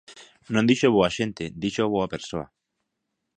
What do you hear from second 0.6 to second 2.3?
dixo boa xente, dixo boa